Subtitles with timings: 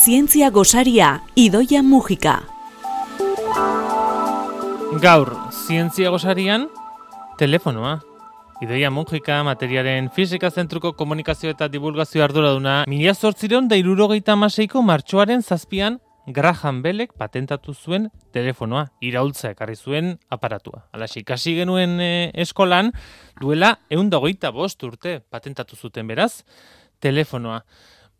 [0.00, 2.38] zientzia gosaria, idoia mugika.
[5.02, 6.68] Gaur, zientzia gosarian,
[7.38, 7.98] telefonoa.
[8.60, 15.40] Idoia Mujika, materiaren fizika zentruko komunikazio eta divulgazio arduraduna, mila zortzireon da irurogeita amaseiko martxoaren
[15.42, 15.96] zazpian
[16.26, 20.86] Graham Bellek patentatu zuen telefonoa, iraultza ekarri zuen aparatua.
[20.92, 22.92] Alaxi, ikasi genuen eh, eskolan,
[23.40, 26.42] duela egun dagoita bost urte patentatu zuten beraz,
[27.00, 27.64] telefonoa.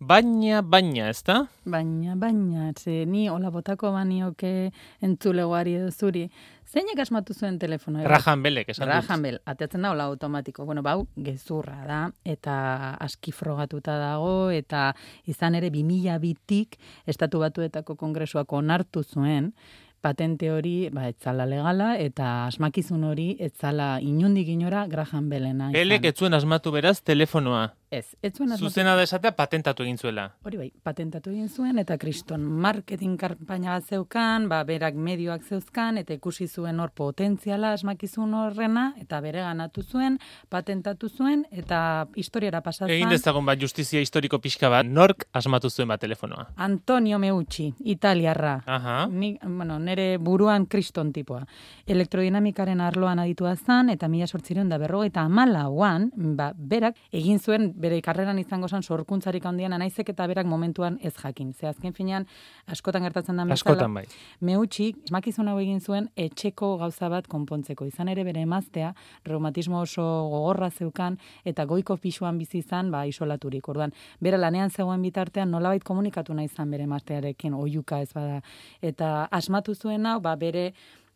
[0.00, 1.42] Baina, baina, ez da?
[1.68, 4.70] Baina, baina, ze ni hola botako banioke
[5.04, 6.22] entzulegoari edo zuri.
[6.64, 8.06] Zeinek asmatu zuen telefonoa?
[8.06, 8.88] Graham Bellek, esan.
[8.88, 10.64] Graham Bell, ateatzen da hola automatiko.
[10.64, 12.54] Bueno, bau, gezurra da, eta
[12.96, 14.94] aski frogatuta dago, eta
[15.28, 19.52] izan ere 2000 bitik estatu batuetako kongresuak onartu zuen,
[20.00, 25.68] patente hori ba, etzala legala, eta asmakizun hori etzala inundik inora Graham Bellena.
[25.68, 25.76] izan.
[25.76, 27.74] Bellek ez zuen asmatu beraz telefonoa.
[27.90, 30.28] Ez, ez zuen asmatu Zuzena da esatea patentatu egin zuela.
[30.46, 35.98] Hori bai, patentatu egin zuen eta kriston marketing kanpaina bat zeukan, ba, berak medioak zeuzkan
[35.98, 41.80] eta ikusi zuen hor potentziala asmakizun horrena eta bere ganatu zuen, patentatu zuen eta
[42.14, 42.94] historiara pasatzen.
[42.94, 46.46] Egin dezagun bat justizia historiko pixka bat, nork asmatu zuen bat telefonoa.
[46.62, 48.60] Antonio Meucci, italiarra.
[48.70, 49.08] Aha.
[49.10, 51.42] Ni, bueno, nere buruan kriston tipoa.
[51.90, 58.00] Elektrodinamikaren arloan aditua zan, eta mila sortzireun da berrogeita amalauan, ba, berak egin zuen bere
[58.04, 61.52] karreran izango zen sorkuntzarik handiena naizek eta berak momentuan ez jakin.
[61.54, 62.26] Ze azken finean,
[62.66, 64.04] askotan gertatzen da bezala, Askotan bai.
[64.40, 67.86] Meutxik, esmakizun hau egin zuen etxeko gauza bat konpontzeko.
[67.88, 68.92] Izan ere bere emaztea,
[69.24, 73.68] reumatismo oso gogorra zeukan, eta goiko pisuan bizi izan, ba, isolaturik.
[73.68, 78.40] Orduan, bere lanean zegoen bitartean nolabait komunikatu nahi izan bere emaztearekin, oiuka ez bada.
[78.82, 80.70] Eta asmatu zuen hau, ba, bere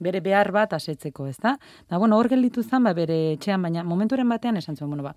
[0.05, 1.57] bere behar bat asetzeko, ez da?
[1.89, 5.15] Da, bueno, hor gelditu zen, ba, bere etxean, baina momenturen batean esan zuen, bueno, ba,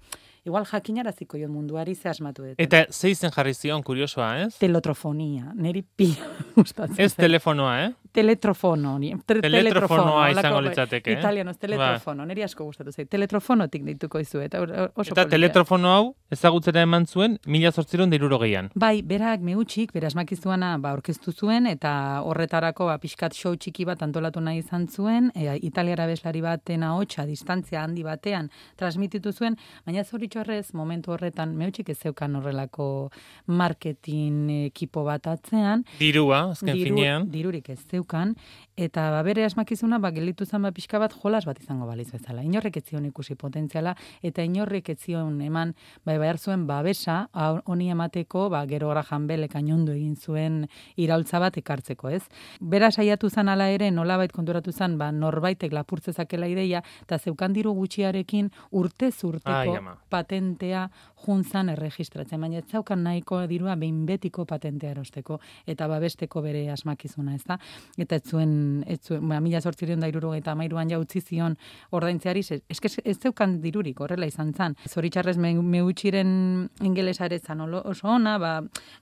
[0.47, 2.55] igual jakinaraziko jo munduari ze asmatu dut.
[2.57, 4.53] Eta ze izen jarri zion, kuriosoa, ez?
[4.61, 7.91] Teletrofonia, neri pila gustatzen Ez telefonoa, eh?
[8.17, 8.95] Teletrofono,
[9.28, 11.19] tre- Teletrofonoa holako, izango litzateke, eh?
[11.19, 13.09] Italianoz, teletrofono, neri asko gustatu zait.
[13.13, 14.61] Teletrofonotik deituko izu, eta
[14.95, 18.09] oso Eta teletrofono hau ezagutzera eman zuen mila zortziron
[18.41, 18.72] gehian.
[18.73, 24.01] Bai, berak meutxik, bere asmakizuana ba, orkestu zuen, eta horretarako ba, pixkat show txiki bat
[24.01, 30.03] antolatu nahi izan zuen, e, italiara beslari baten ahotsa distantzia handi batean transmititu zuen, baina
[30.03, 33.11] zoritxorrez, momentu horretan, meutxik ez zeukan horrelako
[33.45, 37.29] marketing ekipo bat atzean, Dirua, azken diru- finean.
[37.31, 38.31] dirurik ez zeukan, כאן,
[38.77, 42.43] eta ba, bere asmakizuna ba, gelditu zen ba, pixka bat jolas bat izango baliz bezala.
[42.45, 45.73] Inorrek ez zion ikusi potentziala, eta inorrek ez zion eman,
[46.05, 47.17] bai, behar zuen babesa,
[47.65, 50.59] honi emateko, ba, gero Graham Bellek ainondu egin zuen
[50.95, 52.21] iraultza bat ekartzeko, ez?
[52.61, 57.73] Bera saiatu zen ala ere, nolabait konturatu zen, ba, norbaitek lapurtzezakela ideia, eta zeukan diru
[57.73, 59.97] gutxiarekin urtez urteko Ai, ama.
[60.09, 60.85] patentea
[61.25, 67.33] juntzan erregistratzen, baina ez zaukan nahiko dirua behin betiko patentea erosteko eta babesteko bere asmakizuna,
[67.33, 67.57] ez da?
[67.97, 68.53] Eta ez zuen,
[68.88, 71.57] ez zuen, ba, mila sortzireun da irurogeita amairuan ja utzi zion
[71.91, 74.75] ordaintzeari, ze- eske ez zeukan dirurik horrela izan zan.
[74.89, 78.51] Zoritxarrez me, meutxiren ingelesa ere zan oso ona, ba,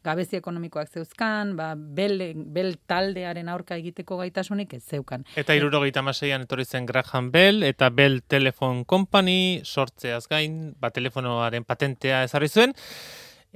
[0.04, 2.22] gabezi ekonomikoak zeuzkan, ba, bel,
[2.56, 5.26] bel taldearen aurka egiteko gaitasunik ez zeukan.
[5.36, 11.64] Eta irurogeita amaseian etorri zen Graham Bell eta Bell Telephone Company sortzeaz gain, ba, telefonoaren
[11.66, 12.74] patentea ezarri zuen.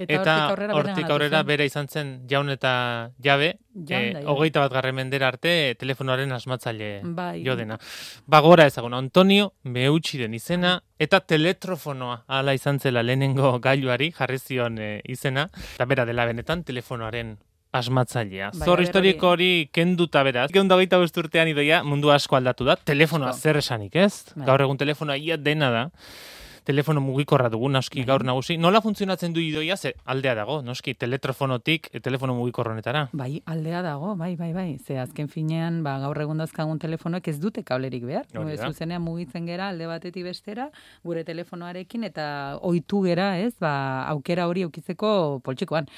[0.00, 4.24] Eta, hortik aurrera, hortik aurrera bera izan zen jaun eta jabe, Jaun da eh, jabe.
[4.32, 7.42] hogeita bat garren mendera arte telefonoaren asmatzaile Bai.
[7.44, 7.76] jo dena.
[8.26, 15.00] Bagora ezaguna, Antonio Meutxiren izena, eta teletrofonoa ala izan zela lehenengo gailuari jarri zion eh,
[15.04, 17.36] izena, eta bera dela benetan telefonoaren
[17.72, 18.50] asmatzailea.
[18.56, 20.48] Bai, Zor historiko hori kenduta beraz.
[20.50, 22.74] Geunda hogeita bost urtean idoia mundu asko aldatu da.
[22.76, 24.32] Telefonoa zer esanik, ez?
[24.34, 24.46] Bai.
[24.48, 25.84] Gaur egun telefonoa ia dena da.
[26.64, 28.56] Telefono mugikorra dugu, noski, gaur nagusi.
[28.60, 33.06] Nola funtzionatzen du idoia, ze aldea dago, noski, teletrofonotik e, telefono mugikorra honetara.
[33.16, 34.78] Bai, aldea dago, bai, bai, bai.
[34.78, 38.26] Ze azken finean, ba, gaur egun dauzkagun telefonoek ez dute kablerik behar.
[38.60, 40.68] Zuzenean mugitzen gera alde batetik bestera,
[41.06, 42.26] gure telefonoarekin, eta
[42.66, 43.72] ohitu gera, ez, ba,
[44.12, 45.88] aukera hori eukitzeko poltsikoan.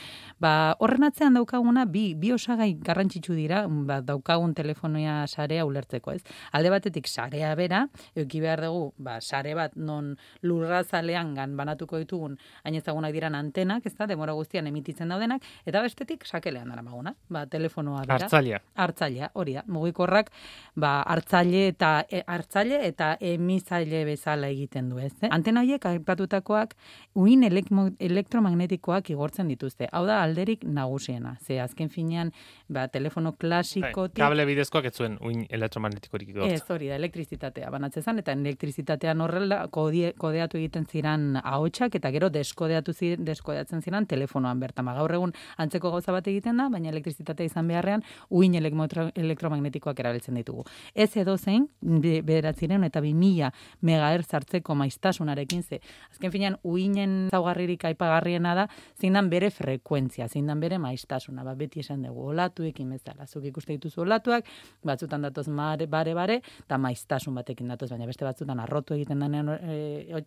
[0.41, 6.23] Ba, horren atzean daukaguna, bi, bi osagai garrantzitsu dira, ba, daukagun telefonoia sarea ulertzeko, ez.
[6.55, 10.15] Alde batetik sarea bera, euki behar dugu, ba, sare bat non
[10.53, 15.83] lurrazalean gan banatuko ditugun, hain ezagunak diran antenak, ez da, demora guztian emititzen daudenak, eta
[15.83, 18.21] bestetik sakelean dara maguna, ba, telefonoa bera.
[18.21, 18.63] Hartzailea.
[18.85, 19.65] Hartzailea, hori da.
[19.73, 20.31] Mugikorrak
[20.77, 25.13] ba hartzaile eta e, hartzaile eta emizaile bezala egiten du, ez?
[25.23, 25.31] Eh?
[25.33, 26.75] Antena horiek aipatutakoak
[27.21, 29.89] uin elektromagnetikoak igortzen dituzte.
[29.93, 31.37] Hau da alderik nagusiena.
[31.41, 32.33] Ze azken finean
[32.69, 36.55] ba telefono klasikotik Bai, Kable bidezkoak ez zuen uin elektromagnetikorik igortzen.
[36.55, 41.95] Ez, hori da, elektrizitatea banatzen zen, eta elektrizitatean horrela kode, kodea deskodeatu egiten ziran ahotsak
[41.97, 44.85] eta gero deskodeatu ziren deskodeatzen ziran telefonoan bertan.
[44.85, 50.35] Ba, gaur egun antzeko gauza bat egiten da, baina elektrizitatea izan beharrean uin elektromagnetikoak erabiltzen
[50.35, 50.65] ditugu.
[50.95, 53.53] Ez edo zein, beratziren eta 2000
[53.83, 55.81] megahertz hartzeko maiztasunarekin ze.
[56.11, 58.67] Azken finean, uinen zaugarririk aipagarriena da,
[59.01, 61.45] zindan bere frekuentzia, zindan bere maiztasuna.
[61.45, 63.27] Ba, beti esan dugu, olatuekin bezala.
[63.27, 64.49] Zuk ikuste dituzu olatuak,
[64.85, 69.53] batzutan datoz mare, bare, bare, eta maiztasun batekin datoz, baina beste batzutan arrotu egiten denean
[69.55, 69.79] e,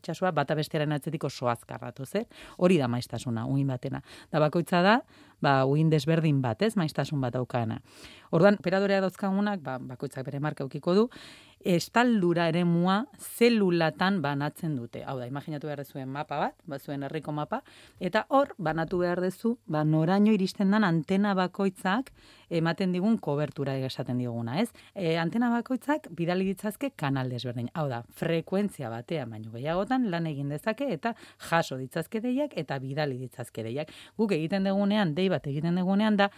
[0.05, 2.25] otxasua, bata bestearen atzetik oso azkarratu, ze?
[2.57, 4.01] Hori da maiztasuna, uin batena.
[4.31, 4.99] Da bakoitza da,
[5.41, 7.81] ba, uin desberdin bat, ez, maiztasun bat aukana.
[8.31, 11.09] Orduan, operadorea dauzkagunak, ba, bakoitzak bere marka ukiko du,
[11.65, 15.01] estaldura ere mua zelulatan banatzen dute.
[15.03, 17.63] Hau da, imaginatu behar zuen mapa bat, bat zuen herriko mapa,
[17.99, 22.11] eta hor, banatu behar dezu, ba, noraino iristen dan antena bakoitzak
[22.53, 24.69] ematen digun kobertura esaten diguna, ez?
[24.93, 27.71] E, antena bakoitzak bidali ditzazke kanal desberdin.
[27.73, 31.15] Hau da, frekuentzia batean baino gehiagotan lan egin dezake eta
[31.49, 33.89] jaso ditzazke deiak eta bidali ditzazke deiak.
[34.17, 36.29] Guk egiten dugunean, dei bat egiten dugunean da,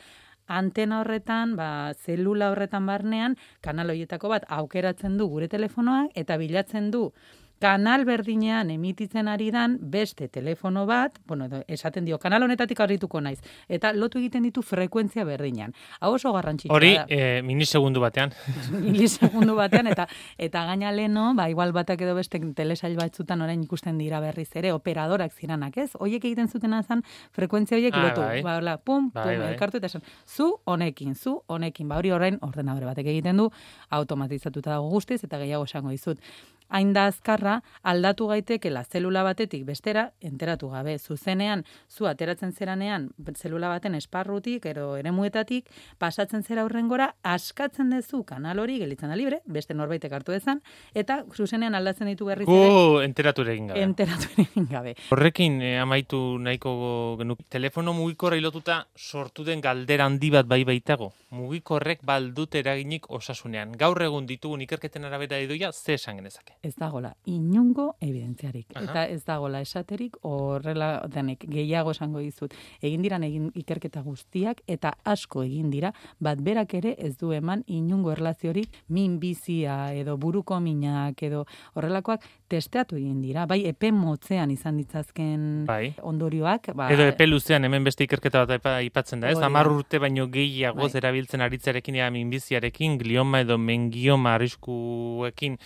[0.48, 6.92] antena horretan, ba, zelula horretan barnean, kanal horietako bat aukeratzen du gure telefonoa eta bilatzen
[6.92, 7.12] du
[7.60, 13.40] kanal berdinean emititzen ari dan beste telefono bat, bueno, esaten dio, kanal honetatik arrituko naiz,
[13.68, 15.74] eta lotu egiten ditu frekuentzia berdinean.
[16.00, 18.34] Hau oso garrantzitsua Hori, e, minisegundu batean.
[18.86, 20.08] minisegundu batean, eta
[20.38, 24.74] eta gaina leno, ba, igual batak edo beste telesail batzutan orain ikusten dira berriz ere,
[24.74, 25.90] operadorak ziranak, ez?
[25.98, 27.04] Hoiek egiten zuten azan,
[27.34, 28.22] frekuentzia horiek ah, lotu.
[28.22, 28.42] Bai.
[28.46, 29.54] Ba, hola, pum, bai, pum, bai.
[29.54, 33.50] elkartu eta esan, zu honekin, zu honekin, ba, hori orain ordenadore batek egiten du,
[33.90, 36.22] automatizatuta dago guztiz, eta gehiago esango dizut
[36.70, 43.70] hain da azkarra, aldatu gaitekela zelula batetik bestera, enteratu gabe, zuzenean, zu ateratzen zeranean, zelula
[43.70, 49.74] baten esparrutik, ero eremuetatik, pasatzen zera gora, askatzen dezu kanal hori, gelitzen da libre, beste
[49.74, 50.62] norbaitek hartu dezan,
[50.94, 53.06] eta zuzenean aldatzen ditu berriz ere.
[53.06, 53.84] enteratu egin gabe.
[53.84, 54.96] Enteratu egin gabe.
[55.12, 61.12] Horrekin, eh, amaitu nahiko genuk, telefono mugikorra ilotuta sortu den galdera handi bat bai baitago.
[61.32, 63.74] Mugikorrek baldut eraginik osasunean.
[63.78, 66.57] Gaur egun ditugun ikerketen arabera idoia, ze esan genezake?
[66.64, 68.74] Ez dagola inungo evidentziarik.
[68.78, 72.54] Eta ez dagola esaterik horrela denek gehiago esango dizut.
[72.82, 77.64] Egin diran egin ikerketa guztiak eta asko egin dira, bat berak ere ez du eman
[77.68, 81.46] inungo erlaziorik min bizia edo buruko minak edo
[81.76, 83.46] horrelakoak testeatu egin dira.
[83.50, 85.94] Bai, epe motzean izan ditzazken bai.
[86.02, 86.72] ondorioak.
[86.78, 89.42] Ba, edo epe luzean hemen beste ikerketa bat aipatzen da, ez?
[89.44, 90.92] Amar urte baino gehiago bai.
[91.02, 95.58] erabiltzen aritzarekin ea minbiziarekin, glioma edo mengioma arriskuekin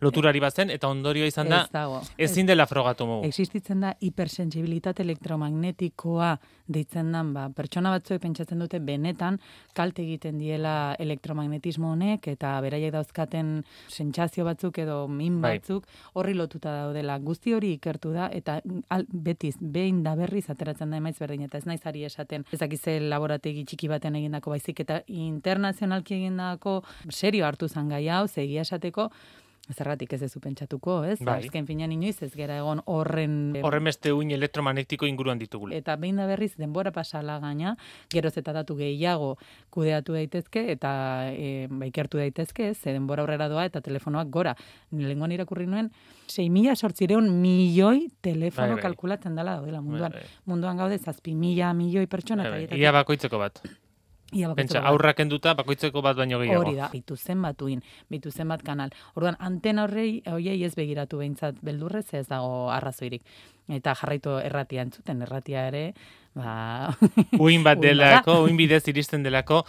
[0.00, 1.64] loturari bazen, eta ondorioa izan da,
[2.18, 3.28] ezin dela frogatu mugu.
[3.28, 6.34] Existitzen da hipersensibilitate elektromagnetikoa
[6.68, 9.38] deitzen dan, ba, pertsona batzuek pentsatzen dute benetan
[9.76, 13.54] kalte egiten diela elektromagnetismo honek, eta beraiek dauzkaten
[13.88, 15.56] sentsazio batzuk edo min bai.
[15.58, 17.18] batzuk horri lotuta daudela.
[17.24, 18.58] Guzti hori ikertu da, eta
[18.94, 22.98] al, betiz, behin da berriz ateratzen da emaiz berdin, eta ez naiz ari esaten, ezakize
[23.00, 29.08] laborategi txiki baten egindako baizik, eta internazionalki egindako serio hartu zan gai hau, zegia esateko,
[29.74, 31.18] Zerratik ez dezu pentsatuko, ez?
[31.20, 31.38] Bai.
[31.42, 33.56] Azken finean inoiz ez gera egon horren...
[33.62, 35.76] Horren beste uin elektromagnetiko inguruan ditugule.
[35.76, 37.74] Eta behin da berriz denbora pasala gaina,
[38.12, 39.34] geroz eta datu gehiago
[39.74, 40.92] kudeatu daitezke eta
[41.32, 44.54] e, baikertu daitezke, ze denbora aurrera doa eta telefonoak gora.
[44.90, 45.90] Nilengoan irakurri nuen,
[46.28, 48.86] 6.000 sortzireun milioi telefono bai, bai.
[48.88, 50.16] kalkulatzen dela daudela munduan.
[50.16, 50.40] Bai, bai.
[50.48, 52.48] Munduan gaude zazpi mila milioi pertsona.
[52.48, 52.80] Bai, bai.
[52.80, 53.60] Ia bakoitzeko bat.
[54.36, 56.60] Ia Pentsa, aurrak enduta, bakoitzeko bat baino gehiago.
[56.60, 57.80] Hori da, bitu zen batuin,
[58.12, 58.92] bitu zen bat kanal.
[59.16, 63.24] Orduan, antena horrei, hoiei ez begiratu behintzat beldurrez, ez dago arrazoirik.
[63.72, 65.84] Eta jarraitu erratia entzuten, erratia ere,
[66.36, 66.92] ba...
[67.44, 69.62] Uin bat delako, uin bidez iristen delako,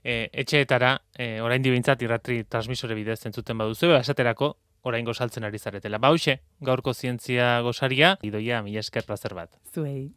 [0.00, 4.56] e, etxeetara, e, orain di irratri transmisore bidez entzuten baduzu, esaterako,
[4.86, 5.98] orain gozaltzen ari zaretela.
[5.98, 6.14] Ba,
[6.60, 9.50] gaurko zientzia gozaria, idoia, mila esker plazer bat.
[9.74, 10.16] Zuei.